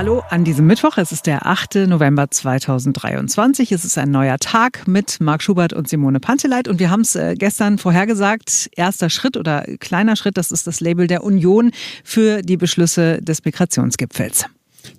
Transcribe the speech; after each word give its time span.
Hallo 0.00 0.22
an 0.30 0.44
diesem 0.44 0.66
Mittwoch. 0.66 0.96
Es 0.96 1.12
ist 1.12 1.26
der 1.26 1.44
8. 1.44 1.86
November 1.86 2.30
2023. 2.30 3.70
Es 3.70 3.84
ist 3.84 3.98
ein 3.98 4.10
neuer 4.10 4.38
Tag 4.38 4.88
mit 4.88 5.20
Marc 5.20 5.42
Schubert 5.42 5.74
und 5.74 5.90
Simone 5.90 6.20
Panteleit. 6.20 6.68
Und 6.68 6.78
wir 6.78 6.88
haben 6.88 7.02
es 7.02 7.16
äh, 7.16 7.34
gestern 7.36 7.76
vorhergesagt. 7.76 8.70
Erster 8.74 9.10
Schritt 9.10 9.36
oder 9.36 9.66
kleiner 9.78 10.16
Schritt, 10.16 10.38
das 10.38 10.52
ist 10.52 10.66
das 10.66 10.80
Label 10.80 11.06
der 11.06 11.22
Union 11.22 11.70
für 12.02 12.40
die 12.40 12.56
Beschlüsse 12.56 13.20
des 13.20 13.44
Migrationsgipfels. 13.44 14.46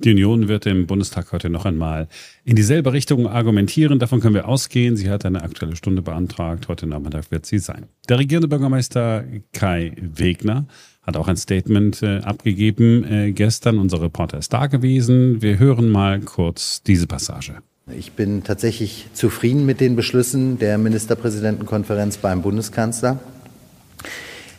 Die 0.03 0.11
Union 0.11 0.47
wird 0.47 0.65
im 0.65 0.87
Bundestag 0.87 1.31
heute 1.31 1.49
noch 1.49 1.65
einmal 1.65 2.07
in 2.43 2.55
dieselbe 2.55 2.93
Richtung 2.93 3.27
argumentieren. 3.27 3.99
Davon 3.99 4.19
können 4.19 4.35
wir 4.35 4.47
ausgehen. 4.47 4.95
Sie 4.95 5.09
hat 5.09 5.25
eine 5.25 5.43
aktuelle 5.43 5.75
Stunde 5.75 6.01
beantragt. 6.01 6.67
Heute 6.67 6.87
Nachmittag 6.87 7.31
wird 7.31 7.45
sie 7.45 7.59
sein. 7.59 7.85
Der 8.09 8.19
regierende 8.19 8.47
Bürgermeister 8.47 9.23
Kai 9.53 9.93
Wegner 9.99 10.67
hat 11.03 11.17
auch 11.17 11.27
ein 11.27 11.37
Statement 11.37 12.03
äh, 12.03 12.19
abgegeben 12.19 13.03
äh, 13.03 13.31
gestern. 13.31 13.79
Unser 13.79 14.01
Reporter 14.01 14.37
ist 14.37 14.53
da 14.53 14.67
gewesen. 14.67 15.41
Wir 15.41 15.59
hören 15.59 15.89
mal 15.89 16.19
kurz 16.19 16.83
diese 16.83 17.07
Passage. 17.07 17.55
Ich 17.97 18.13
bin 18.13 18.43
tatsächlich 18.43 19.07
zufrieden 19.13 19.65
mit 19.65 19.81
den 19.81 19.95
Beschlüssen 19.95 20.59
der 20.59 20.77
Ministerpräsidentenkonferenz 20.77 22.17
beim 22.17 22.41
Bundeskanzler. 22.41 23.19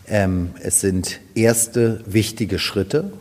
Ähm, 0.08 0.50
es 0.60 0.80
sind 0.80 1.20
erste 1.34 2.00
wichtige 2.06 2.58
Schritte. 2.58 3.12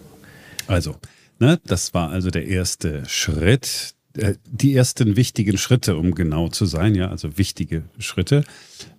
Also, 0.68 0.96
ne, 1.42 1.60
das 1.66 1.94
war 1.94 2.10
also 2.10 2.30
der 2.30 2.48
erste 2.48 3.04
Schritt 3.08 3.96
äh, 4.18 4.36
die 4.46 4.76
ersten 4.76 5.16
wichtigen 5.16 5.58
Schritte, 5.58 5.96
um 5.96 6.16
genau 6.16 6.50
zu 6.50 6.66
sein, 6.66 6.96
ja, 6.96 7.10
also 7.10 7.38
wichtige 7.38 7.84
Schritte. 8.00 8.44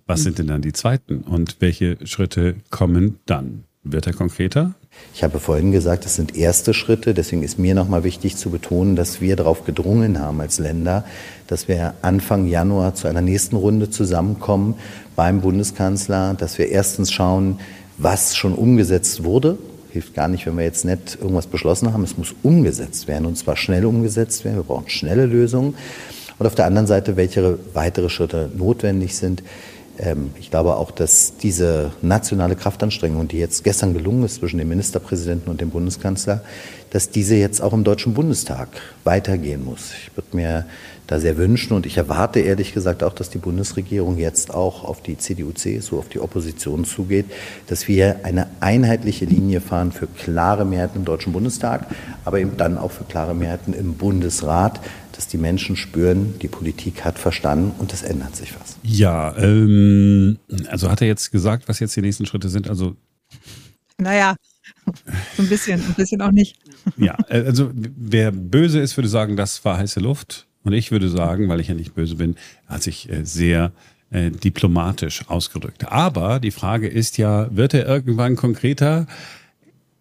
Was 0.05 0.23
sind 0.23 0.39
denn 0.39 0.47
dann 0.47 0.61
die 0.61 0.73
zweiten 0.73 1.19
und 1.21 1.57
welche 1.59 1.97
Schritte 2.05 2.55
kommen 2.69 3.19
dann? 3.25 3.63
Wird 3.83 4.07
er 4.07 4.13
konkreter? 4.13 4.73
Ich 5.13 5.23
habe 5.23 5.39
vorhin 5.39 5.71
gesagt, 5.71 6.05
es 6.05 6.15
sind 6.15 6.37
erste 6.37 6.73
Schritte. 6.73 7.13
Deswegen 7.13 7.43
ist 7.43 7.59
mir 7.59 7.75
nochmal 7.75 8.03
wichtig 8.05 8.37
zu 8.37 8.49
betonen, 8.49 8.95
dass 8.95 9.19
wir 9.19 9.35
darauf 9.35 9.65
gedrungen 9.65 10.19
haben 10.19 10.39
als 10.39 10.57
Länder, 10.57 11.03
dass 11.47 11.67
wir 11.67 11.93
Anfang 12.01 12.47
Januar 12.47 12.95
zu 12.95 13.07
einer 13.07 13.21
nächsten 13.21 13.57
Runde 13.57 13.89
zusammenkommen 13.89 14.75
beim 15.15 15.41
Bundeskanzler, 15.41 16.33
dass 16.33 16.57
wir 16.57 16.69
erstens 16.69 17.11
schauen, 17.11 17.59
was 17.97 18.37
schon 18.37 18.53
umgesetzt 18.55 19.23
wurde. 19.25 19.57
Hilft 19.93 20.15
gar 20.15 20.27
nicht, 20.27 20.47
wenn 20.47 20.57
wir 20.57 20.63
jetzt 20.63 20.85
nicht 20.85 21.19
irgendwas 21.21 21.45
beschlossen 21.45 21.93
haben. 21.93 22.03
Es 22.03 22.17
muss 22.17 22.33
umgesetzt 22.41 23.07
werden 23.07 23.27
und 23.27 23.37
zwar 23.37 23.55
schnell 23.55 23.85
umgesetzt 23.85 24.43
werden. 24.43 24.55
Wir 24.55 24.63
brauchen 24.63 24.89
schnelle 24.89 25.27
Lösungen. 25.27 25.75
Und 26.39 26.47
auf 26.47 26.55
der 26.55 26.65
anderen 26.65 26.87
Seite, 26.87 27.15
welche 27.15 27.59
weitere 27.75 28.09
Schritte 28.09 28.49
notwendig 28.57 29.15
sind. 29.15 29.43
Ähm, 29.99 30.31
ich 30.39 30.49
glaube 30.49 30.77
auch, 30.77 30.89
dass 30.89 31.37
diese 31.37 31.91
nationale 32.01 32.55
Kraftanstrengung, 32.55 33.27
die 33.27 33.37
jetzt 33.37 33.63
gestern 33.63 33.93
gelungen 33.93 34.23
ist 34.23 34.37
zwischen 34.37 34.57
dem 34.57 34.69
Ministerpräsidenten 34.69 35.51
und 35.51 35.61
dem 35.61 35.69
Bundeskanzler, 35.69 36.41
dass 36.89 37.11
diese 37.11 37.35
jetzt 37.35 37.61
auch 37.61 37.73
im 37.73 37.83
Deutschen 37.83 38.15
Bundestag 38.15 38.69
weitergehen 39.03 39.63
muss. 39.63 39.91
Ich 39.93 40.17
würde 40.17 40.35
mir 40.35 40.65
da 41.07 41.19
sehr 41.19 41.37
wünschen 41.37 41.73
und 41.73 41.85
ich 41.85 41.97
erwarte 41.97 42.39
ehrlich 42.39 42.73
gesagt 42.73 43.03
auch, 43.03 43.13
dass 43.13 43.29
die 43.29 43.37
Bundesregierung 43.37 44.17
jetzt 44.17 44.53
auch 44.53 44.83
auf 44.83 45.01
die 45.01 45.17
CDU, 45.17 45.51
CSU, 45.51 45.99
auf 45.99 46.09
die 46.09 46.19
Opposition 46.19 46.85
zugeht, 46.85 47.25
dass 47.67 47.87
wir 47.87 48.21
eine 48.23 48.47
einheitliche 48.59 49.25
Linie 49.25 49.61
fahren 49.61 49.91
für 49.91 50.07
klare 50.07 50.65
Mehrheiten 50.65 50.99
im 50.99 51.05
Deutschen 51.05 51.33
Bundestag, 51.33 51.87
aber 52.25 52.39
eben 52.39 52.57
dann 52.57 52.77
auch 52.77 52.91
für 52.91 53.03
klare 53.03 53.35
Mehrheiten 53.35 53.73
im 53.73 53.95
Bundesrat, 53.95 54.79
dass 55.11 55.27
die 55.27 55.37
Menschen 55.37 55.75
spüren, 55.75 56.35
die 56.41 56.47
Politik 56.47 57.03
hat 57.03 57.19
verstanden 57.19 57.73
und 57.79 57.93
es 57.93 58.01
ändert 58.01 58.35
sich 58.35 58.53
was. 58.59 58.77
Ja, 58.83 59.35
ähm, 59.37 60.39
also 60.67 60.89
hat 60.89 61.01
er 61.01 61.07
jetzt 61.07 61.31
gesagt, 61.31 61.67
was 61.67 61.79
jetzt 61.79 61.95
die 61.95 62.01
nächsten 62.01 62.25
Schritte 62.25 62.49
sind? 62.49 62.69
Also 62.69 62.95
naja, 63.97 64.35
so 65.37 65.43
ein 65.43 65.49
bisschen, 65.49 65.79
ein 65.79 65.93
bisschen 65.93 66.21
auch 66.21 66.31
nicht. 66.31 66.57
Ja, 66.97 67.17
äh, 67.29 67.43
also 67.45 67.71
wer 67.73 68.31
böse 68.31 68.79
ist, 68.79 68.97
würde 68.97 69.09
sagen, 69.09 69.35
das 69.35 69.63
war 69.63 69.77
heiße 69.77 69.99
Luft. 69.99 70.47
Und 70.63 70.73
ich 70.73 70.91
würde 70.91 71.09
sagen, 71.09 71.49
weil 71.49 71.59
ich 71.59 71.67
ja 71.67 71.73
nicht 71.73 71.93
böse 71.93 72.15
bin, 72.15 72.35
hat 72.67 72.83
sich 72.83 73.09
äh, 73.09 73.25
sehr 73.25 73.71
äh, 74.11 74.31
diplomatisch 74.31 75.27
ausgedrückt. 75.27 75.91
Aber 75.91 76.39
die 76.39 76.51
Frage 76.51 76.87
ist 76.87 77.17
ja, 77.17 77.47
wird 77.55 77.73
er 77.73 77.87
irgendwann 77.87 78.35
konkreter? 78.35 79.07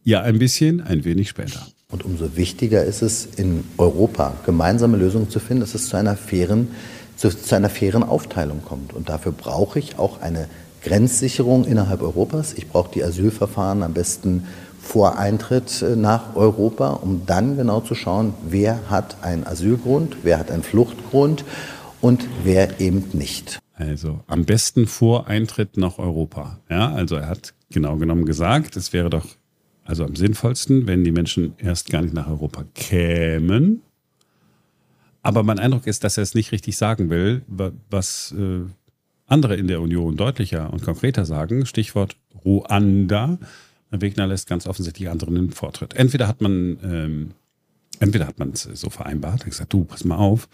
Ja, 0.05 0.23
ein 0.23 0.39
bisschen, 0.39 0.81
ein 0.81 1.05
wenig 1.05 1.29
später. 1.29 1.67
Und 1.89 2.05
umso 2.05 2.37
wichtiger 2.37 2.85
ist 2.85 3.03
es, 3.03 3.27
in 3.37 3.65
Europa 3.79 4.35
gemeinsame 4.47 4.97
Lösungen 4.97 5.31
zu 5.31 5.41
finden, 5.41 5.61
dass 5.61 5.75
es 5.75 5.89
zu 5.89 5.97
einer 5.97 6.17
fairen, 6.17 6.69
zu, 7.17 7.29
zu 7.29 7.55
einer 7.55 7.69
fairen 7.69 8.03
Aufteilung 8.03 8.63
kommt. 8.63 8.93
Und 8.93 9.09
dafür 9.09 9.33
brauche 9.33 9.79
ich 9.79 9.99
auch 9.99 10.21
eine 10.21 10.49
Grenzsicherung 10.83 11.65
innerhalb 11.65 12.03
Europas. 12.03 12.55
Ich 12.55 12.69
brauche 12.69 12.93
die 12.93 13.05
Asylverfahren 13.05 13.83
am 13.83 13.93
besten 13.93 14.45
vor 14.83 15.19
Eintritt 15.19 15.81
äh, 15.81 15.97
nach 15.97 16.35
Europa, 16.35 16.91
um 16.91 17.25
dann 17.25 17.57
genau 17.57 17.81
zu 17.81 17.95
schauen, 17.95 18.35
wer 18.47 18.91
hat 18.91 19.17
einen 19.23 19.47
Asylgrund, 19.47 20.17
wer 20.25 20.39
hat 20.39 20.51
einen 20.51 20.63
Fluchtgrund 20.63 21.45
und 22.01 22.27
wer 22.43 22.81
eben 22.81 23.05
nicht. 23.13 23.59
Also 23.75 24.21
am 24.27 24.45
besten 24.45 24.87
vor 24.87 25.29
Eintritt 25.29 25.77
nach 25.77 25.99
Europa. 25.99 26.59
Ja, 26.69 26.93
also 26.93 27.17
er 27.17 27.29
hat 27.29 27.55
genau 27.71 27.97
genommen 27.97 28.27
gesagt, 28.27 28.77
es 28.77 28.93
wäre 28.93 29.09
doch 29.09 29.27
also 29.85 30.05
am 30.05 30.15
sinnvollsten, 30.15 30.87
wenn 30.87 31.05
die 31.05 31.13
Menschen 31.13 31.55
erst 31.59 31.91
gar 31.91 32.03
nicht 32.03 32.15
nach 32.15 32.29
Europa 32.29 32.65
kämen. 32.75 33.83
Aber 35.23 35.43
mein 35.43 35.59
Eindruck 35.59 35.87
ist, 35.87 36.05
dass 36.05 36.17
er 36.19 36.23
es 36.23 36.35
nicht 36.35 36.53
richtig 36.53 36.77
sagen 36.77 37.09
will, 37.09 37.43
was 37.91 38.35
äh, 38.37 38.63
andere 39.27 39.57
in 39.57 39.69
der 39.69 39.81
Union 39.81 40.17
deutlicher 40.17 40.73
und 40.73 40.83
konkreter 40.83 41.25
sagen. 41.25 41.67
Stichwort 41.67 42.17
Ruanda. 42.45 43.39
Wegner 44.01 44.27
lässt 44.27 44.49
ganz 44.49 44.67
offensichtlich 44.67 45.09
anderen 45.09 45.35
den 45.35 45.51
Vortritt. 45.51 45.95
Entweder 45.95 46.29
hat 46.29 46.41
man, 46.41 46.79
ähm, 46.83 47.31
entweder 48.01 48.27
hat 48.27 48.39
man 48.39 48.51
es 48.51 48.63
so 48.63 48.91
vereinbart, 48.91 49.45
gesagt, 49.45 49.73
du, 49.73 49.85
pass 49.85 50.05
mal 50.05 50.17
auf, 50.17 50.49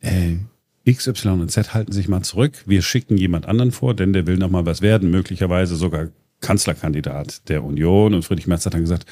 äh, 0.00 0.36
X, 0.84 1.06
Y 1.06 1.40
und 1.40 1.50
Z 1.50 1.72
halten 1.72 1.92
sich 1.92 2.08
mal 2.08 2.22
zurück. 2.22 2.62
Wir 2.66 2.82
schicken 2.82 3.16
jemand 3.16 3.46
anderen 3.46 3.72
vor, 3.72 3.94
denn 3.94 4.12
der 4.12 4.26
will 4.26 4.36
noch 4.36 4.50
mal 4.50 4.66
was 4.66 4.82
werden, 4.82 5.10
möglicherweise 5.10 5.76
sogar 5.76 6.08
Kanzlerkandidat 6.40 7.48
der 7.48 7.64
Union. 7.64 8.12
Und 8.12 8.24
Friedrich 8.24 8.46
Merz 8.46 8.66
hat 8.66 8.74
dann 8.74 8.82
gesagt, 8.82 9.06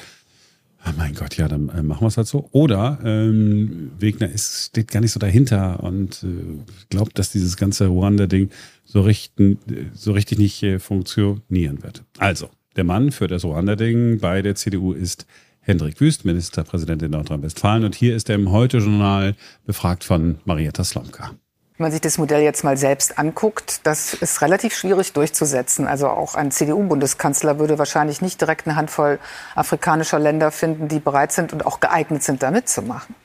oh 0.85 0.91
mein 0.97 1.15
Gott, 1.15 1.35
ja, 1.37 1.47
dann 1.47 1.69
äh, 1.69 1.81
machen 1.81 2.01
wir 2.01 2.07
es 2.07 2.17
halt 2.17 2.27
so. 2.27 2.47
Oder 2.51 2.99
ähm, 3.03 3.91
Wegner 3.99 4.29
ist, 4.29 4.67
steht 4.67 4.91
gar 4.91 5.01
nicht 5.01 5.11
so 5.11 5.19
dahinter 5.19 5.83
und 5.83 6.23
äh, 6.23 6.27
glaubt, 6.89 7.17
dass 7.17 7.31
dieses 7.31 7.57
ganze 7.57 7.87
Ruanda-Ding 7.87 8.49
so, 8.85 9.09
so 9.93 10.11
richtig 10.11 10.37
nicht 10.37 10.61
äh, 10.61 10.77
funktionieren 10.77 11.81
wird. 11.81 12.03
Also, 12.19 12.49
der 12.75 12.83
Mann 12.83 13.11
für 13.11 13.27
das 13.27 13.43
Ruanda-Ding 13.43 14.19
bei 14.19 14.41
der 14.41 14.55
CDU 14.55 14.93
ist 14.93 15.25
Hendrik 15.61 16.01
Wüst, 16.01 16.25
Ministerpräsident 16.25 17.01
in 17.03 17.11
Nordrhein-Westfalen. 17.11 17.85
Und 17.85 17.95
hier 17.95 18.15
ist 18.15 18.29
er 18.29 18.35
im 18.35 18.51
Heute-Journal 18.51 19.35
befragt 19.65 20.03
von 20.03 20.39
Marietta 20.45 20.83
Slomka. 20.83 21.31
Wenn 21.77 21.85
man 21.85 21.91
sich 21.91 22.01
das 22.01 22.17
Modell 22.17 22.43
jetzt 22.43 22.63
mal 22.63 22.77
selbst 22.77 23.17
anguckt, 23.17 23.81
das 23.83 24.13
ist 24.13 24.41
relativ 24.41 24.75
schwierig 24.75 25.13
durchzusetzen. 25.13 25.87
Also 25.87 26.07
auch 26.07 26.35
ein 26.35 26.51
CDU-Bundeskanzler 26.51 27.57
würde 27.59 27.79
wahrscheinlich 27.79 28.21
nicht 28.21 28.39
direkt 28.41 28.67
eine 28.67 28.75
Handvoll 28.75 29.19
afrikanischer 29.55 30.19
Länder 30.19 30.51
finden, 30.51 30.87
die 30.87 30.99
bereit 30.99 31.31
sind 31.31 31.51
und 31.51 31.65
auch 31.65 31.79
geeignet 31.79 32.21
sind, 32.21 32.43
da 32.43 32.51
mitzumachen. 32.51 33.15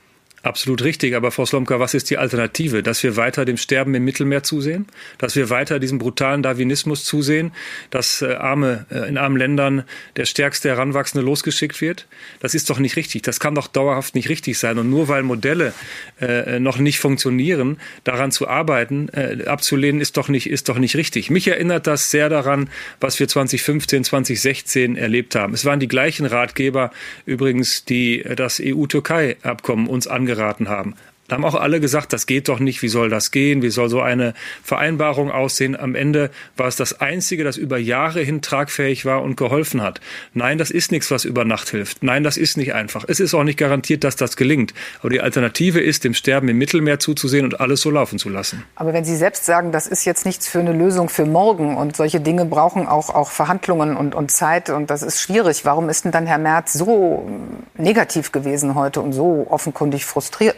Absolut 0.43 0.85
richtig. 0.85 1.17
Aber 1.17 1.31
Frau 1.33 1.45
Slomka, 1.45 1.81
was 1.81 1.95
ist 1.95 2.11
die 2.11 2.19
Alternative? 2.19 2.83
Dass 2.83 3.03
wir 3.03 3.17
weiter 3.17 3.45
dem 3.45 3.57
Sterben 3.57 3.95
im 3.95 4.05
Mittelmeer 4.05 4.45
zusehen? 4.45 4.87
Dass 5.19 5.35
wir 5.35 5.51
weiter 5.51 5.81
diesem 5.81 5.99
brutalen 5.99 6.43
Darwinismus 6.43 7.05
zusehen? 7.05 7.53
Dass 7.91 8.23
äh, 8.23 8.35
arme, 8.35 8.87
äh, 8.91 9.09
in 9.09 9.19
armen 9.19 9.37
Ländern 9.37 9.83
der 10.17 10.27
stärkste 10.27 10.69
Heranwachsende 10.69 11.25
losgeschickt 11.25 11.81
wird? 11.81 12.07
Das 12.39 12.55
ist 12.55 12.71
doch 12.71 12.79
nicht 12.79 12.95
richtig. 12.97 13.23
Das 13.23 13.41
kann 13.41 13.57
doch 13.57 13.67
dauerhaft 13.67 14.15
nicht 14.15 14.29
richtig 14.29 14.59
sein. 14.59 14.79
Und 14.79 14.89
nur 14.91 15.09
weil 15.09 15.25
Modelle 15.25 15.73
äh, 16.21 16.61
noch 16.61 16.79
nicht 16.79 17.01
funktionieren, 17.01 17.79
daran 18.05 18.31
zu 18.31 18.47
arbeiten, 18.47 19.09
äh, 19.09 19.45
abzulehnen, 19.45 20.01
ist 20.01 20.17
doch 20.17 20.29
nicht, 20.29 20.49
ist 20.49 20.69
doch 20.69 20.79
nicht 20.79 20.95
richtig. 20.95 21.31
Mich 21.31 21.49
erinnert 21.49 21.89
das 21.89 22.13
sehr 22.13 22.29
daran, 22.29 22.71
was 23.01 23.19
wir 23.19 23.27
2015, 23.27 24.05
2016 24.05 24.97
erlebt 24.97 25.35
haben. 25.35 25.53
Es 25.53 25.65
waren 25.65 25.81
die 25.81 25.89
gleichen 25.89 26.27
Ratgeber 26.27 26.93
übrigens, 27.27 27.85
die 27.85 28.25
das 28.37 28.63
EU-Türkei-Abkommen 28.65 29.89
uns 29.89 30.07
angefangen 30.07 30.28
angeraten 30.29 30.69
haben. 30.69 30.95
Da 31.29 31.37
haben 31.37 31.45
auch 31.45 31.55
alle 31.55 31.79
gesagt, 31.79 32.15
das 32.15 32.25
geht 32.25 32.49
doch 32.49 32.59
nicht, 32.59 32.81
wie 32.81 32.89
soll 32.89 33.11
das 33.11 33.31
gehen, 33.31 33.61
wie 33.61 33.69
soll 33.69 33.91
so 33.91 34.01
eine 34.01 34.33
Vereinbarung 34.65 35.31
aussehen. 35.31 35.79
Am 35.79 35.95
Ende 35.95 36.31
war 36.57 36.67
es 36.67 36.77
das 36.77 37.01
Einzige, 37.01 37.45
das 37.45 37.59
über 37.59 37.77
Jahre 37.77 38.23
hin 38.23 38.41
tragfähig 38.41 39.05
war 39.05 39.23
und 39.23 39.37
geholfen 39.37 39.83
hat. 39.83 40.01
Nein, 40.33 40.57
das 40.57 40.71
ist 40.71 40.91
nichts, 40.91 41.11
was 41.11 41.27
über 41.27 41.45
Nacht 41.45 41.69
hilft. 41.69 42.03
Nein, 42.03 42.25
das 42.25 42.39
ist 42.39 42.57
nicht 42.57 42.73
einfach. 42.73 43.05
Es 43.07 43.21
ist 43.21 43.35
auch 43.35 43.45
nicht 43.45 43.59
garantiert, 43.59 44.05
dass 44.05 44.17
das 44.17 44.37
gelingt. 44.37 44.73
Aber 45.01 45.11
die 45.11 45.21
Alternative 45.21 45.81
ist, 45.81 46.05
dem 46.05 46.15
Sterben 46.15 46.49
im 46.49 46.57
Mittelmeer 46.57 46.99
zuzusehen 46.99 47.45
und 47.45 47.61
alles 47.61 47.83
so 47.83 47.91
laufen 47.91 48.19
zu 48.19 48.31
lassen. 48.31 48.65
Aber 48.75 48.95
wenn 48.95 49.05
Sie 49.05 49.17
selbst 49.17 49.45
sagen, 49.45 49.71
das 49.71 49.87
ist 49.87 50.07
jetzt 50.07 50.25
nichts 50.25 50.49
für 50.49 50.61
eine 50.61 50.73
Lösung 50.73 51.11
für 51.11 51.27
morgen 51.27 51.77
und 51.77 51.95
solche 51.95 52.21
Dinge 52.21 52.47
brauchen 52.47 52.87
auch, 52.87 53.11
auch 53.15 53.31
Verhandlungen 53.31 53.99
und, 53.99 54.15
und 54.15 54.31
Zeit 54.31 54.71
und 54.71 54.89
das 54.89 55.03
ist 55.03 55.21
schwierig, 55.21 55.67
warum 55.67 55.91
ist 55.91 56.07
denn 56.07 56.13
dann 56.13 56.27
Herr 56.27 56.39
Merz 56.39 56.73
so 56.73 57.29
negativ 57.77 58.33
gewesen 58.33 58.75
heute 58.75 59.03
und 59.03 59.13
so 59.13 59.47
offenkundig 59.51 60.07
frustriert? 60.07 60.57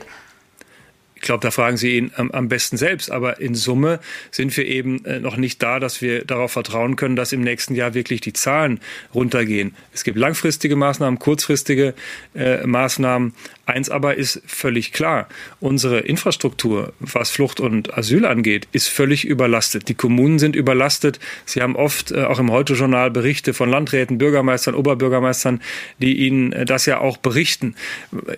Glaube, 1.21 1.43
da 1.43 1.51
fragen 1.51 1.77
Sie 1.77 1.97
ihn 1.97 2.13
am, 2.17 2.31
am, 2.31 2.49
besten 2.49 2.77
selbst. 2.77 3.11
Aber 3.11 3.41
in 3.41 3.55
Summe 3.55 4.01
sind 4.31 4.57
wir 4.57 4.67
eben 4.67 5.05
äh, 5.05 5.21
noch 5.21 5.37
nicht 5.37 5.63
da, 5.63 5.79
dass 5.79 6.03
wir 6.03 6.25
darauf 6.25 6.53
vertrauen 6.53 6.97
können, 6.97 7.17
dass 7.17 7.33
im 7.33 7.43
nächsten 7.43 7.75
Jahr 7.75 7.95
wirklich 7.95 8.21
die 8.21 8.33
Zahlen 8.33 8.81
runtergehen. 9.15 9.75
Es 9.93 10.05
gibt 10.05 10.19
langfristige 10.19 10.77
Maßnahmen, 10.77 11.19
kurzfristige 11.19 11.95
äh, 12.35 12.67
Maßnahmen. 12.67 13.35
Eins 13.71 13.91
aber 13.91 14.17
ist 14.17 14.43
völlig 14.47 14.93
klar. 14.93 15.29
Unsere 15.61 16.01
Infrastruktur, 16.01 16.93
was 17.01 17.31
Flucht 17.31 17.61
und 17.61 17.97
Asyl 17.97 18.25
angeht, 18.25 18.69
ist 18.73 18.89
völlig 18.89 19.25
überlastet. 19.25 19.89
Die 19.89 19.95
Kommunen 19.95 20.39
sind 20.39 20.57
überlastet. 20.57 21.21
Sie 21.47 21.63
haben 21.63 21.77
oft 21.77 22.11
äh, 22.13 22.25
auch 22.25 22.39
im 22.39 22.51
Heute-Journal 22.51 23.11
Berichte 23.11 23.55
von 23.55 23.71
Landräten, 23.71 24.19
Bürgermeistern, 24.19 24.75
Oberbürgermeistern, 24.75 25.61
die 25.99 26.27
Ihnen 26.27 26.53
äh, 26.53 26.65
das 26.65 26.87
ja 26.87 27.01
auch 27.01 27.17
berichten. 27.17 27.75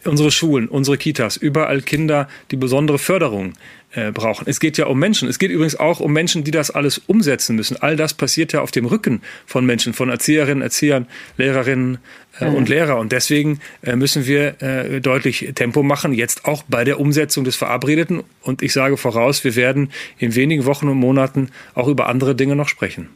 Unsere 0.05 0.31
Schulen, 0.31 0.69
unsere 0.69 0.99
Kitas, 0.99 1.37
überall 1.37 1.83
Kinder, 1.83 2.29
die 2.51 2.57
besondere 2.57 2.99
Förderung 2.99 3.55
äh, 3.95 4.11
brauchen. 4.11 4.47
Es 4.49 4.59
geht 4.59 4.79
ja 4.79 4.87
um 4.87 4.99
Menschen. 4.99 5.29
Es 5.29 5.39
geht 5.39 5.51
übrigens 5.51 5.77
auch 5.77 6.01
um 6.01 6.13
Menschen, 6.13 6.45
die 6.45 6.51
das 6.51 6.71
alles 6.71 6.99
umsetzen 7.07 7.57
müssen. 7.57 7.77
All 7.81 7.97
das 7.97 8.15
passiert 8.15 8.53
ja 8.53 8.63
auf 8.63 8.71
dem 8.71 8.87
Rücken 8.87 9.21
von 9.47 9.67
Menschen, 9.67 9.93
von 9.93 10.09
Erzieherinnen, 10.09 10.63
Erziehern, 10.63 11.07
Lehrerinnen 11.37 11.99
äh, 12.41 12.49
mhm. 12.49 12.55
und 12.55 12.69
Lehrer. 12.69 12.99
Und 12.99 13.13
deswegen 13.13 13.61
äh, 13.83 13.95
müssen 13.95 14.27
wir 14.27 14.63
äh, 14.63 15.01
deutlich 15.01 15.53
Tempo 15.55 15.83
machen, 15.83 16.15
jetzt 16.15 16.47
auch 16.47 16.63
bei 16.65 16.85
der 16.85 17.01
Umsetzung 17.01 17.45
des 17.45 17.57
Verabredeten. 17.57 18.23
Und 18.41 18.63
ich 18.63 18.73
sage 18.73 18.97
voraus, 18.97 19.45
wir 19.45 19.57
werden 19.57 19.91
in 20.19 20.35
wenigen 20.35 20.65
Wochen 20.65 20.89
und 20.89 20.97
Monaten 20.97 21.51
auch 21.75 21.89
über 21.89 22.09
andere 22.09 22.35
Dinge 22.35 22.57
noch 22.57 22.69
sprechen. 22.69 23.09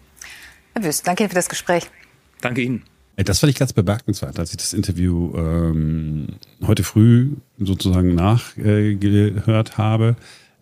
Herr 0.75 0.85
Wüst, 0.85 1.07
danke 1.07 1.23
Ihnen 1.23 1.31
für 1.31 1.37
das 1.37 1.49
Gespräch. 1.49 1.85
Danke 2.43 2.61
Ihnen. 2.61 2.83
Das 3.17 3.39
fand 3.39 3.51
ich 3.51 3.59
ganz 3.59 3.73
bemerkenswert, 3.73 4.39
als 4.39 4.51
ich 4.51 4.59
das 4.59 4.75
Interview 4.75 5.33
ähm, 5.39 6.27
heute 6.67 6.85
früh 6.85 7.31
sozusagen 7.59 8.15
nachgehört 8.15 9.79
habe 9.79 10.17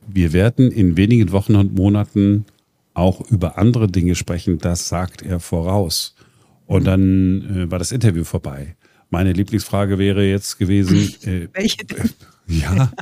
wir 0.07 0.33
werden 0.33 0.71
in 0.71 0.97
wenigen 0.97 1.33
Wochen 1.33 1.57
und 1.57 1.75
Monaten 1.75 2.47
auch 2.95 3.29
über 3.31 3.59
andere 3.59 3.89
Dinge 3.89 4.15
sprechen. 4.15 4.59
Das 4.59 4.89
sagt 4.89 5.23
er 5.23 5.41
voraus. 5.41 6.15
Und 6.67 6.85
dann 6.85 7.67
äh, 7.67 7.71
war 7.71 7.79
das 7.79 7.93
Interview 7.93 8.25
vorbei. 8.25 8.77
Meine 9.11 9.33
Lieblingsfrage 9.33 9.99
wäre 9.99 10.25
jetzt 10.25 10.59
gewesen, 10.59 10.97
äh, 11.25 11.49
Welche 11.53 11.83
äh, 11.83 12.09
ja, 12.47 12.93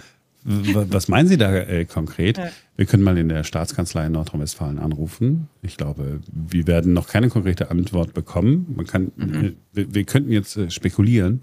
was 0.44 1.08
meinen 1.08 1.28
Sie 1.28 1.36
da 1.36 1.54
äh, 1.54 1.84
konkret? 1.84 2.38
Ja. 2.38 2.50
Wir 2.76 2.86
können 2.86 3.02
mal 3.02 3.16
in 3.16 3.28
der 3.28 3.44
Staatskanzlei 3.44 4.06
in 4.06 4.12
Nordrhein-Westfalen 4.12 4.78
anrufen. 4.78 5.48
Ich 5.62 5.76
glaube, 5.76 6.20
wir 6.32 6.66
werden 6.66 6.92
noch 6.92 7.06
keine 7.06 7.28
konkrete 7.28 7.70
Antwort 7.70 8.12
bekommen. 8.12 8.66
Man 8.74 8.86
kann, 8.86 9.12
mhm. 9.14 9.34
äh, 9.34 9.52
wir, 9.72 9.94
wir, 9.94 10.04
könnten 10.04 10.32
jetzt 10.32 10.56
äh, 10.56 10.70
spekulieren 10.70 11.42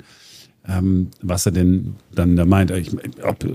ähm, 0.70 1.10
was 1.22 1.46
er 1.46 1.52
denn 1.52 1.96
dann 2.14 2.36
da 2.36 2.46
meint. 2.46 2.72
Ich, 2.72 2.92
ob, 3.24 3.46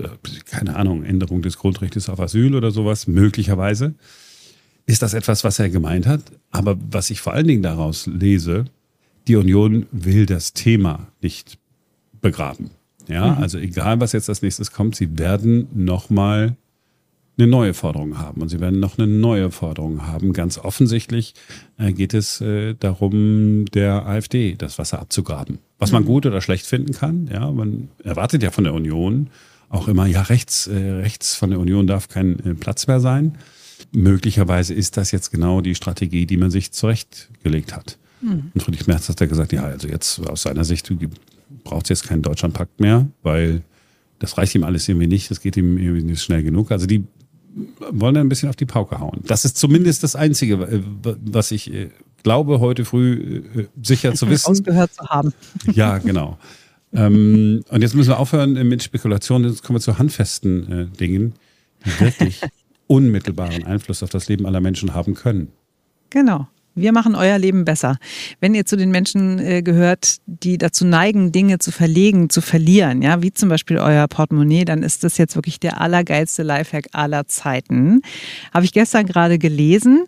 keine 0.45 0.75
Ahnung, 0.75 1.03
Änderung 1.03 1.41
des 1.41 1.57
Grundrechts 1.57 2.09
auf 2.09 2.19
Asyl 2.19 2.55
oder 2.55 2.71
sowas, 2.71 3.07
möglicherweise. 3.07 3.95
Ist 4.85 5.01
das 5.01 5.13
etwas, 5.13 5.43
was 5.43 5.57
er 5.57 5.69
gemeint 5.69 6.05
hat? 6.05 6.21
Aber 6.51 6.77
was 6.91 7.09
ich 7.09 7.21
vor 7.21 7.33
allen 7.33 7.47
Dingen 7.47 7.63
daraus 7.63 8.05
lese, 8.05 8.65
die 9.27 9.35
Union 9.35 9.87
will 9.91 10.25
das 10.25 10.53
Thema 10.53 11.07
nicht 11.21 11.57
begraben. 12.21 12.71
Ja, 13.07 13.33
mhm. 13.33 13.41
also 13.41 13.57
egal, 13.57 13.99
was 13.99 14.11
jetzt 14.11 14.29
als 14.29 14.41
nächstes 14.41 14.71
kommt, 14.71 14.95
sie 14.95 15.17
werden 15.17 15.67
nochmal 15.73 16.55
eine 17.37 17.47
neue 17.47 17.73
Forderung 17.73 18.17
haben 18.17 18.41
und 18.41 18.49
sie 18.49 18.59
werden 18.59 18.79
noch 18.79 18.97
eine 18.97 19.07
neue 19.07 19.51
Forderung 19.51 20.07
haben. 20.07 20.33
Ganz 20.33 20.57
offensichtlich 20.57 21.33
äh, 21.77 21.91
geht 21.91 22.13
es 22.13 22.39
äh, 22.41 22.75
darum, 22.75 23.65
der 23.73 24.05
AfD 24.05 24.55
das 24.55 24.77
Wasser 24.77 24.99
abzugraben. 24.99 25.59
Was 25.77 25.91
man 25.91 26.03
mhm. 26.03 26.07
gut 26.07 26.25
oder 26.25 26.41
schlecht 26.41 26.65
finden 26.65 26.93
kann, 26.93 27.29
ja, 27.31 27.51
man 27.51 27.89
erwartet 28.03 28.41
ja 28.43 28.51
von 28.51 28.63
der 28.63 28.73
Union 28.73 29.29
auch 29.69 29.87
immer, 29.87 30.05
ja, 30.05 30.21
rechts, 30.21 30.67
äh, 30.67 30.75
rechts 30.75 31.35
von 31.35 31.49
der 31.49 31.59
Union 31.59 31.87
darf 31.87 32.07
kein 32.07 32.57
Platz 32.59 32.87
mehr 32.87 32.99
sein. 32.99 33.37
Möglicherweise 33.91 34.73
ist 34.73 34.95
das 34.95 35.11
jetzt 35.11 35.31
genau 35.31 35.61
die 35.61 35.75
Strategie, 35.75 36.25
die 36.25 36.37
man 36.37 36.51
sich 36.51 36.71
zurechtgelegt 36.71 37.75
hat. 37.75 37.97
Mhm. 38.21 38.51
Und 38.53 38.61
Friedrich 38.61 38.87
Merz 38.87 39.09
hat 39.09 39.19
ja 39.19 39.25
gesagt, 39.25 39.51
ja, 39.51 39.63
also 39.63 39.87
jetzt 39.87 40.19
aus 40.27 40.43
seiner 40.43 40.63
Sicht 40.63 40.91
braucht 41.63 41.85
es 41.85 41.89
jetzt 41.89 42.07
keinen 42.07 42.21
Deutschlandpakt 42.21 42.79
mehr, 42.79 43.07
weil 43.23 43.63
das 44.19 44.37
reicht 44.37 44.55
ihm 44.55 44.63
alles 44.63 44.87
irgendwie 44.87 45.07
nicht, 45.07 45.29
das 45.29 45.41
geht 45.41 45.57
ihm 45.57 45.77
irgendwie 45.77 46.03
nicht 46.03 46.21
schnell 46.21 46.43
genug. 46.43 46.71
Also 46.71 46.85
die 46.85 47.03
wollen 47.91 48.17
ein 48.17 48.29
bisschen 48.29 48.49
auf 48.49 48.55
die 48.55 48.65
Pauke 48.65 48.99
hauen. 48.99 49.21
Das 49.25 49.45
ist 49.45 49.57
zumindest 49.57 50.03
das 50.03 50.15
Einzige, 50.15 50.55
äh, 50.55 50.81
was 51.03 51.51
ich 51.51 51.73
äh, 51.73 51.89
glaube, 52.23 52.59
heute 52.59 52.85
früh 52.85 53.43
äh, 53.55 53.67
sicher 53.81 54.13
zu 54.13 54.29
wissen. 54.29 54.51
Ausgehört 54.51 54.93
zu 54.93 55.03
haben. 55.07 55.33
Ja, 55.73 55.97
genau. 55.97 56.37
ähm, 56.93 57.63
und 57.69 57.81
jetzt 57.81 57.95
müssen 57.95 58.09
wir 58.09 58.19
aufhören 58.19 58.53
mit 58.67 58.83
Spekulationen. 58.83 59.49
Jetzt 59.49 59.63
kommen 59.63 59.77
wir 59.77 59.81
zu 59.81 59.97
handfesten 59.97 60.71
äh, 60.71 60.85
Dingen, 60.87 61.33
die 61.85 61.99
wirklich 61.99 62.41
unmittelbaren 62.87 63.63
Einfluss 63.65 64.03
auf 64.03 64.09
das 64.09 64.27
Leben 64.27 64.45
aller 64.45 64.61
Menschen 64.61 64.93
haben 64.93 65.13
können. 65.13 65.51
Genau. 66.09 66.47
Wir 66.75 66.91
machen 66.91 67.15
euer 67.15 67.37
Leben 67.37 67.63
besser. 67.63 67.97
Wenn 68.41 68.53
ihr 68.53 68.65
zu 68.65 68.75
den 68.75 68.91
Menschen 68.91 69.39
äh, 69.39 69.61
gehört, 69.61 70.17
die 70.25 70.57
dazu 70.57 70.85
neigen, 70.85 71.31
Dinge 71.31 71.57
zu 71.57 71.71
verlegen, 71.71 72.29
zu 72.29 72.41
verlieren, 72.41 73.01
ja, 73.01 73.21
wie 73.21 73.31
zum 73.31 73.47
Beispiel 73.47 73.77
euer 73.77 74.07
Portemonnaie, 74.09 74.65
dann 74.65 74.83
ist 74.83 75.05
das 75.05 75.17
jetzt 75.17 75.35
wirklich 75.35 75.59
der 75.61 75.79
allergeilste 75.79 76.43
Lifehack 76.43 76.87
aller 76.91 77.27
Zeiten. 77.27 78.01
Habe 78.53 78.65
ich 78.65 78.73
gestern 78.73 79.05
gerade 79.05 79.39
gelesen 79.39 80.05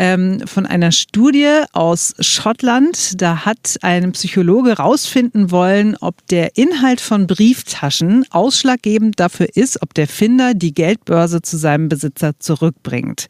ähm, 0.00 0.40
von 0.46 0.64
einer 0.64 0.92
Studie 0.92 1.62
aus 1.72 2.14
Schottland. 2.20 3.20
Da 3.20 3.44
hat 3.44 3.76
ein 3.82 4.12
Psychologe 4.12 4.78
rausfinden 4.78 5.50
wollen, 5.50 5.94
ob 6.00 6.26
der 6.28 6.56
Inhalt 6.56 7.02
von 7.02 7.26
Brieftaschen 7.26 8.24
ausschlaggebend 8.30 9.20
dafür 9.20 9.48
ist, 9.54 9.82
ob 9.82 9.92
der 9.92 10.08
Finder 10.08 10.54
die 10.54 10.72
Geldbörse 10.72 11.42
zu 11.42 11.58
seinem 11.58 11.90
Besitzer 11.90 12.32
zurückbringt. 12.38 13.26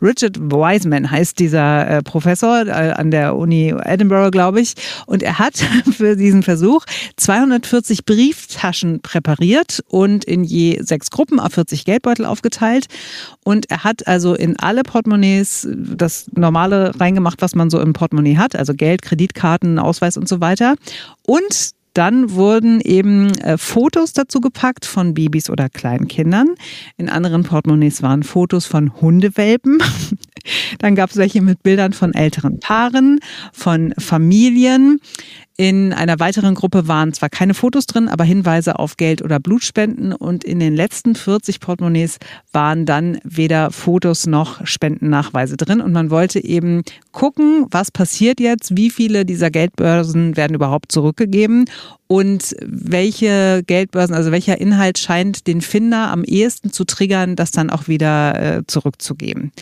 Richard 0.00 0.40
Wiseman 0.40 1.10
heißt 1.10 1.38
dieser 1.38 1.88
äh, 1.88 2.02
Professor 2.02 2.66
äh, 2.66 2.70
an 2.70 3.10
der 3.10 3.36
Uni 3.36 3.74
Edinburgh, 3.84 4.30
glaube 4.30 4.62
ich. 4.62 4.72
Und 5.04 5.22
er 5.22 5.38
hat 5.38 5.58
für 5.94 6.16
diesen 6.16 6.42
Versuch 6.42 6.86
240 7.18 8.06
Brieftaschen 8.06 9.02
präpariert 9.02 9.84
und 9.88 10.24
in 10.24 10.42
je 10.42 10.80
sechs 10.82 11.10
Gruppen 11.10 11.38
auf 11.38 11.52
40 11.52 11.84
Geldbeutel 11.84 12.24
aufgeteilt. 12.24 12.86
Und 13.44 13.70
er 13.70 13.84
hat 13.84 14.06
also 14.06 14.34
in 14.34 14.58
alle 14.58 14.84
Portemonnaies 14.84 15.68
das 15.70 16.13
normale 16.34 16.98
reingemacht, 16.98 17.42
was 17.42 17.54
man 17.54 17.70
so 17.70 17.80
im 17.80 17.92
Portemonnaie 17.92 18.36
hat, 18.36 18.56
also 18.56 18.74
Geld, 18.74 19.02
Kreditkarten, 19.02 19.78
Ausweis 19.78 20.16
und 20.16 20.28
so 20.28 20.40
weiter. 20.40 20.74
Und 21.26 21.72
dann 21.94 22.32
wurden 22.32 22.80
eben 22.80 23.30
äh, 23.38 23.56
Fotos 23.56 24.12
dazu 24.12 24.40
gepackt 24.40 24.84
von 24.84 25.14
Babys 25.14 25.48
oder 25.48 25.68
Kleinkindern. 25.68 26.56
In 26.96 27.08
anderen 27.08 27.44
Portemonnaies 27.44 28.02
waren 28.02 28.24
Fotos 28.24 28.66
von 28.66 29.00
Hundewelpen. 29.00 29.78
Dann 30.78 30.94
gab 30.94 31.10
es 31.10 31.16
welche 31.16 31.42
mit 31.42 31.62
Bildern 31.62 31.92
von 31.92 32.14
älteren 32.14 32.60
Paaren, 32.60 33.20
von 33.52 33.94
Familien. 33.98 35.00
In 35.56 35.92
einer 35.92 36.18
weiteren 36.18 36.56
Gruppe 36.56 36.88
waren 36.88 37.12
zwar 37.12 37.28
keine 37.28 37.54
Fotos 37.54 37.86
drin, 37.86 38.08
aber 38.08 38.24
Hinweise 38.24 38.76
auf 38.80 38.96
Geld- 38.96 39.22
oder 39.22 39.38
Blutspenden. 39.38 40.12
Und 40.12 40.42
in 40.42 40.58
den 40.58 40.74
letzten 40.74 41.14
40 41.14 41.60
Portemonnaies 41.60 42.18
waren 42.52 42.86
dann 42.86 43.18
weder 43.22 43.70
Fotos 43.70 44.26
noch 44.26 44.66
Spendennachweise 44.66 45.56
drin. 45.56 45.80
Und 45.80 45.92
man 45.92 46.10
wollte 46.10 46.42
eben 46.42 46.82
gucken, 47.12 47.66
was 47.70 47.92
passiert 47.92 48.40
jetzt, 48.40 48.76
wie 48.76 48.90
viele 48.90 49.24
dieser 49.24 49.50
Geldbörsen 49.50 50.36
werden 50.36 50.54
überhaupt 50.54 50.90
zurückgegeben 50.90 51.66
und 52.08 52.56
welche 52.60 53.62
Geldbörsen, 53.64 54.16
also 54.16 54.32
welcher 54.32 54.60
Inhalt 54.60 54.98
scheint 54.98 55.46
den 55.46 55.60
Finder 55.60 56.10
am 56.10 56.24
ehesten 56.24 56.72
zu 56.72 56.84
triggern, 56.84 57.36
das 57.36 57.52
dann 57.52 57.70
auch 57.70 57.86
wieder 57.86 58.56
äh, 58.56 58.62
zurückzugeben. 58.66 59.52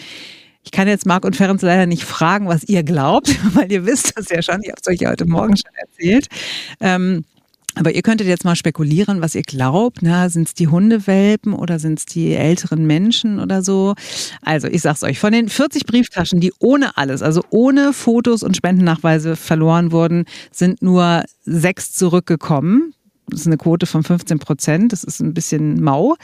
Ich 0.65 0.71
kann 0.71 0.89
jetzt 0.89 1.07
Marc 1.07 1.25
und 1.25 1.37
Ferenc 1.37 1.61
leider 1.63 1.87
nicht 1.87 2.05
fragen, 2.05 2.49
was 2.49 2.65
ihr 2.65 2.83
glaubt, 2.83 3.37
weil 3.55 3.71
ihr 3.71 3.85
wisst 3.87 4.17
das 4.17 4.29
ja 4.29 4.43
schon. 4.43 4.63
Ich 4.63 4.71
habe 4.71 4.81
es 4.81 4.89
euch 4.89 5.01
ja 5.01 5.11
heute 5.11 5.27
Morgen 5.27 5.57
schon 5.57 5.75
erzählt. 5.75 6.29
Ähm, 6.81 7.25
aber 7.75 7.95
ihr 7.95 8.03
könntet 8.03 8.27
jetzt 8.27 8.45
mal 8.45 8.55
spekulieren, 8.55 9.23
was 9.23 9.35
ihr 9.35 9.43
glaubt. 9.43 10.01
Sind 10.01 10.47
es 10.49 10.55
die 10.55 10.69
Hundewelpen 10.69 11.55
oder 11.55 11.79
sind 11.79 11.99
es 11.99 12.07
die 12.07 12.35
älteren 12.35 12.87
Menschen 12.87 13.41
oder 13.41 13.63
so? 13.63 13.95
Also 14.43 14.69
ich 14.69 14.83
sag's 14.83 15.03
euch, 15.03 15.19
von 15.19 15.33
den 15.33 15.49
40 15.49 15.87
Brieftaschen, 15.87 16.41
die 16.41 16.53
ohne 16.59 16.97
alles, 16.99 17.23
also 17.23 17.43
ohne 17.49 17.95
Fotos 17.95 18.43
und 18.43 18.57
Spendennachweise 18.57 19.37
verloren 19.37 19.91
wurden, 19.91 20.27
sind 20.51 20.83
nur 20.83 21.23
sechs 21.45 21.93
zurückgekommen. 21.93 22.95
Das 23.33 23.41
ist 23.41 23.47
eine 23.47 23.57
Quote 23.57 23.87
von 23.87 24.03
15 24.03 24.39
Prozent. 24.39 24.93
Das 24.93 25.05
ist 25.05 25.21
ein 25.21 25.33
bisschen 25.33 25.83
mau. 25.83 26.17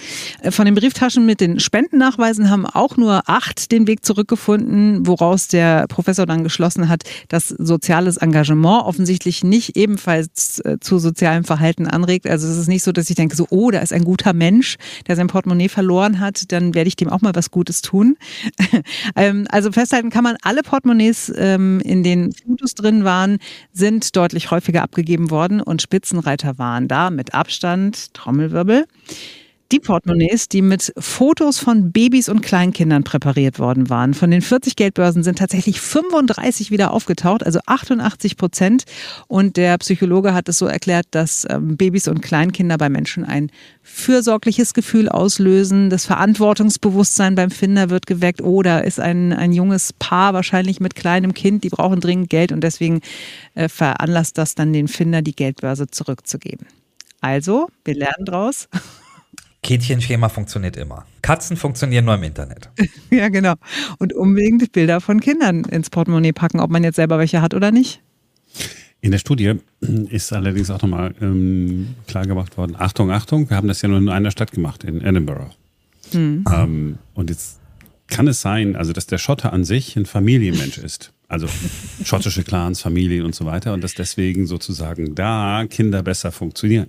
Äh, 0.42 0.50
von 0.50 0.66
den 0.66 0.74
Brieftaschen 0.74 1.24
mit 1.24 1.40
den 1.40 1.58
Spendennachweisen 1.58 2.50
haben 2.50 2.66
auch 2.66 2.96
nur 2.96 3.22
acht 3.26 3.72
den 3.72 3.86
Weg 3.86 4.04
zurückgefunden, 4.04 5.06
woraus 5.06 5.48
der 5.48 5.86
Professor 5.88 6.26
dann 6.26 6.44
geschlossen 6.44 6.88
hat, 6.88 7.02
dass 7.28 7.48
soziales 7.48 8.18
Engagement 8.18 8.84
offensichtlich 8.84 9.42
nicht 9.42 9.76
ebenfalls 9.76 10.60
äh, 10.60 10.76
zu 10.80 10.98
sozialem 10.98 11.44
Verhalten 11.44 11.86
anregt. 11.86 12.28
Also 12.28 12.46
es 12.46 12.58
ist 12.58 12.68
nicht 12.68 12.82
so, 12.82 12.92
dass 12.92 13.08
ich 13.08 13.16
denke, 13.16 13.34
so, 13.36 13.46
oh, 13.50 13.70
da 13.70 13.80
ist 13.80 13.92
ein 13.92 14.04
guter 14.04 14.34
Mensch, 14.34 14.76
der 15.06 15.16
sein 15.16 15.28
Portemonnaie 15.28 15.68
verloren 15.68 16.20
hat, 16.20 16.52
dann 16.52 16.74
werde 16.74 16.88
ich 16.88 16.96
dem 16.96 17.08
auch 17.08 17.22
mal 17.22 17.34
was 17.34 17.50
Gutes 17.50 17.82
tun. 17.82 18.16
Ähm, 19.16 19.46
also 19.50 19.72
festhalten 19.72 20.10
kann 20.10 20.22
man, 20.22 20.36
alle 20.42 20.62
Portemonnaies, 20.62 21.32
ähm, 21.36 21.80
in 21.80 22.02
denen 22.02 22.32
Fotos 22.32 22.74
drin 22.74 23.04
waren, 23.04 23.38
sind 23.72 24.14
deutlich 24.16 24.50
häufiger 24.50 24.82
abgegeben 24.82 25.30
worden 25.30 25.60
und 25.60 25.82
Spitzenreiter 25.82 26.58
waren 26.58 26.88
da 26.88 26.97
mit 27.10 27.34
Abstand, 27.34 28.12
Trommelwirbel. 28.14 28.84
Die 29.70 29.80
Portemonnaies, 29.80 30.48
die 30.48 30.62
mit 30.62 30.94
Fotos 30.96 31.58
von 31.58 31.92
Babys 31.92 32.30
und 32.30 32.40
Kleinkindern 32.40 33.04
präpariert 33.04 33.58
worden 33.58 33.90
waren. 33.90 34.14
Von 34.14 34.30
den 34.30 34.40
40 34.40 34.76
Geldbörsen 34.76 35.22
sind 35.22 35.38
tatsächlich 35.38 35.78
35 35.78 36.70
wieder 36.70 36.90
aufgetaucht, 36.90 37.44
also 37.44 37.58
88 37.66 38.38
Prozent. 38.38 38.84
Und 39.26 39.58
der 39.58 39.76
Psychologe 39.76 40.32
hat 40.32 40.48
es 40.48 40.56
so 40.56 40.64
erklärt, 40.64 41.04
dass 41.10 41.46
ähm, 41.50 41.76
Babys 41.76 42.08
und 42.08 42.22
Kleinkinder 42.22 42.78
bei 42.78 42.88
Menschen 42.88 43.26
ein 43.26 43.50
fürsorgliches 43.82 44.72
Gefühl 44.72 45.10
auslösen. 45.10 45.90
Das 45.90 46.06
Verantwortungsbewusstsein 46.06 47.34
beim 47.34 47.50
Finder 47.50 47.90
wird 47.90 48.06
geweckt. 48.06 48.40
Oder 48.40 48.84
ist 48.84 49.00
ein, 49.00 49.34
ein 49.34 49.52
junges 49.52 49.92
Paar 49.92 50.32
wahrscheinlich 50.32 50.80
mit 50.80 50.94
kleinem 50.94 51.34
Kind, 51.34 51.62
die 51.62 51.68
brauchen 51.68 52.00
dringend 52.00 52.30
Geld 52.30 52.52
und 52.52 52.64
deswegen 52.64 53.02
äh, 53.54 53.68
veranlasst 53.68 54.38
das 54.38 54.54
dann 54.54 54.72
den 54.72 54.88
Finder, 54.88 55.20
die 55.20 55.36
Geldbörse 55.36 55.88
zurückzugeben. 55.88 56.66
Also, 57.20 57.68
wir 57.84 57.94
lernen 57.94 58.24
draus. 58.24 58.68
Kätchenschema 59.62 60.28
funktioniert 60.28 60.76
immer. 60.76 61.04
Katzen 61.20 61.56
funktionieren 61.56 62.04
nur 62.04 62.14
im 62.14 62.22
Internet. 62.22 62.70
ja, 63.10 63.28
genau. 63.28 63.54
Und 63.98 64.12
unbedingt 64.14 64.72
Bilder 64.72 65.00
von 65.00 65.20
Kindern 65.20 65.64
ins 65.64 65.90
Portemonnaie 65.90 66.32
packen, 66.32 66.60
ob 66.60 66.70
man 66.70 66.84
jetzt 66.84 66.96
selber 66.96 67.18
welche 67.18 67.42
hat 67.42 67.54
oder 67.54 67.70
nicht. 67.70 68.00
In 69.00 69.12
der 69.12 69.18
Studie 69.18 69.54
ist 69.80 70.32
allerdings 70.32 70.70
auch 70.70 70.82
nochmal 70.82 71.14
ähm, 71.20 71.94
klar 72.06 72.26
gemacht 72.26 72.56
worden, 72.56 72.74
Achtung, 72.76 73.12
Achtung, 73.12 73.48
wir 73.48 73.56
haben 73.56 73.68
das 73.68 73.82
ja 73.82 73.88
nur 73.88 73.98
in 73.98 74.08
einer 74.08 74.32
Stadt 74.32 74.50
gemacht, 74.52 74.82
in 74.84 75.00
Edinburgh. 75.00 75.50
Hm. 76.12 76.44
Ähm, 76.52 76.98
und 77.14 77.30
jetzt 77.30 77.60
kann 78.08 78.26
es 78.26 78.40
sein, 78.40 78.74
also 78.74 78.92
dass 78.92 79.06
der 79.06 79.18
Schotter 79.18 79.52
an 79.52 79.64
sich 79.64 79.96
ein 79.96 80.06
Familienmensch 80.06 80.78
ist. 80.78 81.12
Also 81.28 81.46
schottische 82.04 82.42
Clans, 82.42 82.80
Familien 82.80 83.26
und 83.26 83.34
so 83.34 83.44
weiter. 83.44 83.74
Und 83.74 83.84
dass 83.84 83.94
deswegen 83.94 84.46
sozusagen 84.46 85.14
da 85.14 85.66
Kinder 85.68 86.02
besser 86.02 86.32
funktionieren. 86.32 86.88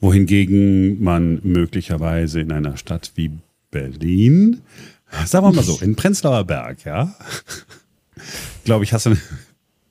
Wohingegen 0.00 1.02
man 1.02 1.40
möglicherweise 1.42 2.40
in 2.40 2.52
einer 2.52 2.76
Stadt 2.76 3.12
wie 3.16 3.32
Berlin, 3.72 4.60
sagen 5.26 5.46
wir 5.46 5.52
mal 5.52 5.64
so, 5.64 5.78
in 5.80 5.96
Prenzlauer 5.96 6.44
Berg, 6.44 6.84
ja, 6.84 7.14
glaube 8.64 8.84
ich, 8.84 8.92
hast 8.92 9.06
du, 9.06 9.16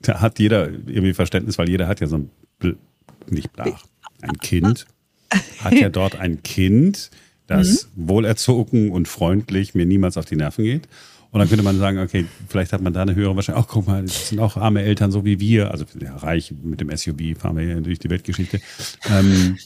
da 0.01 0.21
hat 0.21 0.39
jeder 0.39 0.69
irgendwie 0.69 1.13
Verständnis, 1.13 1.57
weil 1.57 1.69
jeder 1.69 1.88
hat 1.88 2.00
ja 2.00 2.07
so 2.07 2.17
ein, 2.17 2.29
nicht 3.29 3.51
Blach, 3.53 3.86
ein 4.21 4.38
Kind, 4.38 4.86
hat 5.60 5.74
ja 5.74 5.89
dort 5.89 6.15
ein 6.15 6.43
Kind, 6.43 7.12
das 7.48 7.88
mhm. 7.95 8.07
wohlerzogen 8.07 8.91
und 8.91 9.07
freundlich 9.07 9.75
mir 9.75 9.86
niemals 9.86 10.17
auf 10.17 10.25
die 10.25 10.36
Nerven 10.36 10.63
geht. 10.63 10.88
Und 11.32 11.40
dann 11.40 11.48
könnte 11.48 11.64
man 11.64 11.78
sagen, 11.78 12.00
okay, 12.00 12.26
vielleicht 12.50 12.74
hat 12.74 12.82
man 12.82 12.92
da 12.92 13.04
eine 13.04 13.16
höhere 13.16 13.36
Wahrscheinlichkeit. 13.36 13.70
Ach, 13.70 13.74
guck 13.74 13.88
mal, 13.88 14.02
das 14.04 14.30
sind 14.30 14.40
auch 14.40 14.58
arme 14.58 14.82
Eltern, 14.82 15.12
so 15.12 15.24
wie 15.24 15.40
wir. 15.40 15.72
Also 15.72 15.86
ja, 16.00 16.16
reich 16.18 16.54
mit 16.62 16.82
dem 16.82 16.96
SUV 16.96 17.40
fahren 17.40 17.56
wir 17.56 17.64
ja 17.64 17.80
durch 17.80 18.00
die 18.00 18.10
Weltgeschichte. 18.10 18.60
Ähm, 19.10 19.58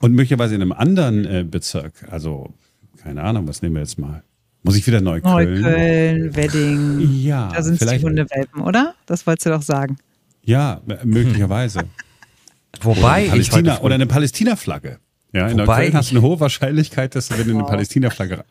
und 0.00 0.12
möglicherweise 0.12 0.56
in 0.56 0.62
einem 0.62 0.72
anderen 0.72 1.24
äh, 1.24 1.44
Bezirk, 1.48 1.92
also 2.10 2.52
keine 3.00 3.22
Ahnung, 3.22 3.46
was 3.46 3.62
nehmen 3.62 3.76
wir 3.76 3.82
jetzt 3.82 3.98
mal? 3.98 4.24
Muss 4.64 4.76
ich 4.76 4.86
wieder 4.86 5.00
Neukölln? 5.00 5.60
Neukölln, 5.60 6.36
Wedding. 6.36 7.00
Ja. 7.00 7.50
Da 7.52 7.62
sind 7.62 7.80
die 7.80 8.02
Hundewelpen, 8.02 8.62
oder? 8.62 8.94
Das 9.06 9.26
wolltest 9.26 9.46
du 9.46 9.50
doch 9.50 9.62
sagen. 9.62 9.98
Ja, 10.44 10.80
möglicherweise. 11.04 11.84
Wobei 12.82 13.28
Palästina, 13.28 13.80
oder 13.80 13.94
eine 13.96 14.06
Palästina-Flagge. 14.06 14.98
Ja, 15.32 15.46
in 15.46 15.58
Wobei 15.58 15.64
Neukölln 15.64 15.94
hast 15.94 16.10
du 16.10 16.16
eine 16.16 16.22
hohe 16.22 16.40
Wahrscheinlichkeit, 16.40 17.14
dass 17.14 17.28
du, 17.28 17.38
wenn 17.38 17.48
du 17.48 17.54
eine 17.58 17.64
Palästina-Flagge. 17.64 18.44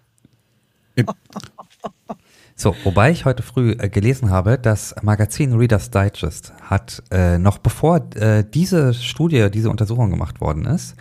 So, 2.56 2.76
wobei 2.84 3.10
ich 3.10 3.26
heute 3.26 3.42
früh 3.42 3.72
äh, 3.72 3.90
gelesen 3.90 4.30
habe, 4.30 4.60
das 4.60 4.94
Magazin 5.02 5.54
Reader's 5.54 5.90
Digest 5.90 6.54
hat 6.62 7.02
äh, 7.10 7.40
noch 7.40 7.58
bevor 7.58 8.08
äh, 8.16 8.44
diese 8.44 8.94
Studie, 8.94 9.50
diese 9.50 9.72
Untersuchung 9.72 10.12
gemacht 10.12 10.42
worden 10.42 10.66
ist, 10.66 10.96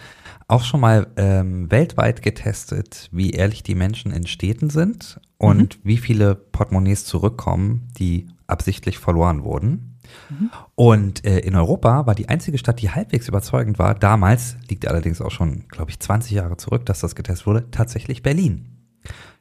auch 0.49 0.65
schon 0.65 0.81
mal 0.81 1.09
ähm, 1.17 1.71
weltweit 1.71 2.23
getestet, 2.23 3.09
wie 3.13 3.31
ehrlich 3.31 3.63
die 3.63 3.75
Menschen 3.75 4.11
in 4.11 4.27
Städten 4.27 4.71
sind 4.71 5.21
und 5.39 5.77
mhm. 5.77 5.81
wie 5.85 5.99
viele 5.99 6.35
Portemonnaies 6.35 7.05
zurückkommen, 7.05 7.89
die 7.99 8.29
absichtlich 8.47 8.99
verloren 8.99 9.45
wurden. 9.45 9.99
Mhm. 10.29 10.51
Und 10.75 11.25
äh, 11.25 11.39
in 11.39 11.55
Europa 11.55 12.07
war 12.07 12.15
die 12.15 12.29
einzige 12.29 12.59
Stadt, 12.59 12.81
die 12.81 12.91
halbwegs 12.91 13.29
überzeugend 13.29 13.79
war, 13.79 13.95
damals, 13.95 14.57
liegt 14.69 14.89
allerdings 14.89 15.21
auch 15.21 15.31
schon, 15.31 15.69
glaube 15.69 15.91
ich, 15.91 16.01
20 16.01 16.33
Jahre 16.33 16.57
zurück, 16.57 16.87
dass 16.87 17.01
das 17.01 17.15
getestet 17.15 17.47
wurde, 17.47 17.71
tatsächlich 17.71 18.23
Berlin. 18.23 18.79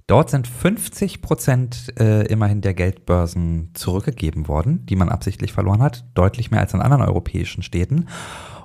Dort 0.09 0.31
sind 0.31 0.47
50 0.47 1.21
Prozent 1.21 1.93
äh, 1.99 2.25
immerhin 2.25 2.61
der 2.61 2.73
Geldbörsen 2.73 3.69
zurückgegeben 3.75 4.47
worden, 4.47 4.83
die 4.87 4.95
man 4.95 5.07
absichtlich 5.07 5.53
verloren 5.53 5.83
hat, 5.83 6.03
deutlich 6.15 6.49
mehr 6.49 6.61
als 6.61 6.73
in 6.73 6.81
anderen 6.81 7.03
europäischen 7.03 7.61
Städten. 7.61 8.07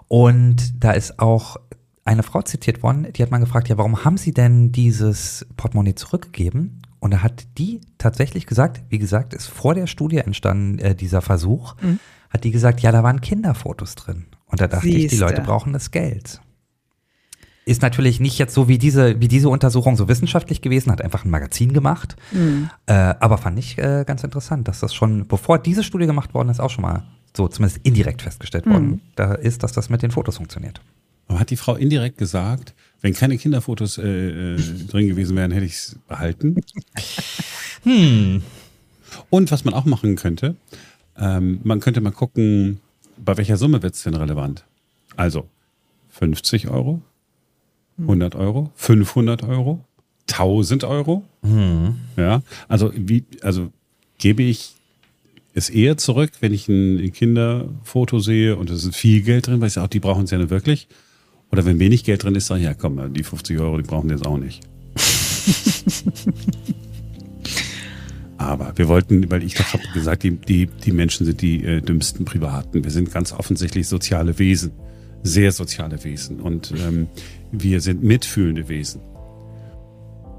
Und 0.08 0.82
da 0.82 0.92
ist 0.92 1.18
auch 1.18 1.58
eine 2.06 2.22
Frau 2.22 2.40
zitiert 2.40 2.82
worden, 2.82 3.12
die 3.12 3.22
hat 3.22 3.30
man 3.30 3.42
gefragt, 3.42 3.68
ja, 3.68 3.76
warum 3.76 4.06
haben 4.06 4.16
Sie 4.16 4.32
denn 4.32 4.72
dieses 4.72 5.46
Portemonnaie 5.58 5.94
zurückgegeben? 5.94 6.80
Und 6.98 7.12
da 7.12 7.22
hat 7.22 7.46
die 7.58 7.82
tatsächlich 7.98 8.46
gesagt, 8.46 8.80
wie 8.88 8.98
gesagt, 8.98 9.34
ist 9.34 9.48
vor 9.48 9.74
der 9.74 9.86
Studie 9.86 10.18
entstanden, 10.18 10.78
äh, 10.78 10.94
dieser 10.94 11.20
Versuch, 11.20 11.76
mhm. 11.82 12.00
hat 12.30 12.44
die 12.44 12.52
gesagt, 12.52 12.80
ja, 12.80 12.90
da 12.90 13.02
waren 13.02 13.20
Kinderfotos 13.20 13.96
drin. 13.96 14.24
Und 14.46 14.62
da 14.62 14.66
dachte 14.66 14.86
Siehste. 14.86 15.02
ich, 15.02 15.08
die 15.10 15.18
Leute 15.18 15.42
brauchen 15.42 15.74
das 15.74 15.90
Geld. 15.90 16.40
Ist 17.66 17.82
natürlich 17.82 18.20
nicht 18.20 18.38
jetzt 18.38 18.54
so 18.54 18.68
wie 18.68 18.76
diese, 18.76 19.20
wie 19.20 19.28
diese 19.28 19.48
Untersuchung 19.48 19.96
so 19.96 20.08
wissenschaftlich 20.08 20.60
gewesen, 20.60 20.92
hat 20.92 21.00
einfach 21.00 21.24
ein 21.24 21.30
Magazin 21.30 21.72
gemacht. 21.72 22.16
Mhm. 22.32 22.68
Äh, 22.86 22.92
aber 22.92 23.38
fand 23.38 23.58
ich 23.58 23.78
äh, 23.78 24.04
ganz 24.06 24.22
interessant, 24.22 24.68
dass 24.68 24.80
das 24.80 24.94
schon, 24.94 25.26
bevor 25.26 25.58
diese 25.58 25.82
Studie 25.82 26.06
gemacht 26.06 26.34
worden 26.34 26.50
ist, 26.50 26.60
auch 26.60 26.70
schon 26.70 26.82
mal 26.82 27.04
so 27.36 27.48
zumindest 27.48 27.84
indirekt 27.84 28.22
festgestellt 28.22 28.66
mhm. 28.66 28.72
worden 28.72 29.00
da 29.16 29.34
ist, 29.34 29.62
dass 29.62 29.72
das 29.72 29.88
mit 29.88 30.02
den 30.02 30.10
Fotos 30.10 30.36
funktioniert. 30.36 30.80
Aber 31.26 31.40
hat 31.40 31.50
die 31.50 31.56
Frau 31.56 31.74
indirekt 31.74 32.18
gesagt, 32.18 32.74
wenn 33.00 33.14
keine 33.14 33.38
Kinderfotos 33.38 33.98
äh, 33.98 34.54
äh, 34.54 34.56
drin 34.88 35.08
gewesen 35.08 35.36
wären, 35.36 35.50
hätte 35.50 35.66
ich 35.66 35.72
es 35.72 35.98
behalten? 36.06 36.56
hm. 37.82 38.42
Und 39.30 39.50
was 39.50 39.64
man 39.64 39.74
auch 39.74 39.84
machen 39.84 40.16
könnte, 40.16 40.56
ähm, 41.16 41.60
man 41.64 41.80
könnte 41.80 42.00
mal 42.00 42.12
gucken, 42.12 42.80
bei 43.16 43.36
welcher 43.36 43.56
Summe 43.56 43.82
wird 43.82 43.94
es 43.94 44.02
denn 44.02 44.14
relevant? 44.14 44.64
Also 45.16 45.48
50 46.10 46.68
Euro, 46.68 47.02
100 47.98 48.34
Euro, 48.34 48.70
500 48.74 49.42
Euro, 49.44 49.80
1000 50.30 50.84
Euro. 50.84 51.24
Mhm. 51.42 51.96
Ja, 52.16 52.42
also 52.68 52.92
wie, 52.94 53.24
also 53.42 53.70
gebe 54.18 54.42
ich 54.42 54.74
es 55.54 55.70
eher 55.70 55.96
zurück, 55.96 56.32
wenn 56.40 56.52
ich 56.52 56.68
ein 56.68 57.12
Kinderfoto 57.12 58.18
sehe 58.18 58.56
und 58.56 58.70
es 58.70 58.84
ist 58.84 58.96
viel 58.96 59.22
Geld 59.22 59.46
drin, 59.46 59.60
weil 59.60 59.68
ich 59.68 59.74
sage, 59.74 59.84
auch 59.84 59.90
die 59.90 60.00
brauchen 60.00 60.24
es 60.24 60.32
ja 60.32 60.38
nicht 60.38 60.50
wirklich. 60.50 60.88
Oder 61.52 61.64
wenn 61.64 61.78
wenig 61.78 62.02
Geld 62.02 62.24
drin 62.24 62.34
ist, 62.34 62.48
sage 62.48 62.60
ich, 62.60 62.66
ja 62.66 62.74
komm, 62.74 63.14
die 63.14 63.22
50 63.22 63.60
Euro, 63.60 63.76
die 63.76 63.84
brauchen 63.84 64.08
wir 64.08 64.16
jetzt 64.16 64.26
auch 64.26 64.38
nicht. 64.38 64.62
Aber 68.36 68.72
wir 68.76 68.88
wollten, 68.88 69.30
weil 69.30 69.44
ich 69.44 69.54
doch 69.54 69.72
habe 69.72 69.84
gesagt, 69.94 70.24
die, 70.24 70.32
die, 70.32 70.66
die 70.66 70.92
Menschen 70.92 71.24
sind 71.24 71.40
die 71.40 71.64
äh, 71.64 71.80
dümmsten 71.80 72.24
Privaten. 72.24 72.82
Wir 72.82 72.90
sind 72.90 73.12
ganz 73.12 73.32
offensichtlich 73.32 73.86
soziale 73.86 74.38
Wesen 74.38 74.72
sehr 75.24 75.50
soziale 75.50 76.04
Wesen 76.04 76.40
und 76.40 76.72
ähm, 76.76 77.08
wir 77.50 77.80
sind 77.80 78.04
mitfühlende 78.04 78.68
Wesen. 78.68 79.00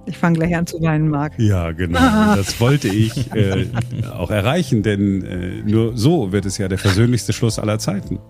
Ich 0.06 0.18
fange 0.18 0.38
gleich 0.38 0.56
an 0.56 0.68
zu 0.68 0.80
weinen, 0.82 1.10
Marc. 1.10 1.34
Ja, 1.40 1.72
genau. 1.72 2.00
Das 2.36 2.60
wollte 2.62 2.88
ich 2.88 3.34
äh, 3.34 3.66
auch 4.14 4.30
erreichen, 4.30 4.84
denn 4.84 5.24
äh, 5.24 5.64
nur 5.64 5.98
so 5.98 6.32
wird 6.32 6.46
es 6.46 6.60
ja 6.60 6.68
der 6.68 6.78
versöhnlichste 6.78 7.34
Schluss 7.34 7.60
aller 7.60 7.80
Zeiten. 7.80 8.20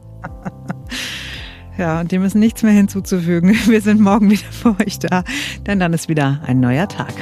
Ja, 1.78 2.00
und 2.00 2.10
dem 2.10 2.24
ist 2.24 2.36
nichts 2.36 2.64
mehr 2.64 2.72
hinzuzufügen. 2.72 3.54
Wir 3.68 3.82
sind 3.82 4.00
morgen 4.00 4.32
wieder 4.32 4.50
für 4.50 4.78
euch 4.80 4.98
da, 4.98 5.26
denn 5.68 5.78
dann 5.78 5.92
ist 5.92 6.08
wieder 6.08 6.40
ein 6.46 6.62
neuer 6.62 6.88
Tag. 6.88 7.14